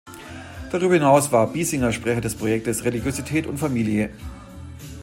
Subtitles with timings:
[0.71, 4.09] Darüber hinaus war Biesinger Sprecher des Projekts „Religiosität und Familie.